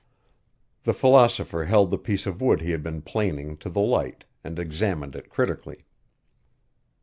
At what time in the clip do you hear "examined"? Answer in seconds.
4.57-5.15